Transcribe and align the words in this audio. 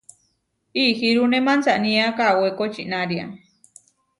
Ihirúne 0.85 1.39
mansanía 1.47 2.05
kawé 2.17 2.49
kočinária. 2.57 3.25